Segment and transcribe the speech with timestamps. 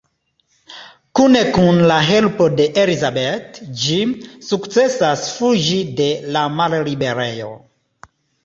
[1.19, 4.15] Kune kun la helpo de Elisabeth, Jim
[4.49, 7.53] sukcesas fuĝi de la malliberejo.